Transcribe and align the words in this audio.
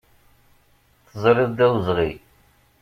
Teẓriḍ 1.09 1.51
d 1.57 1.59
awezɣi. 1.65 2.11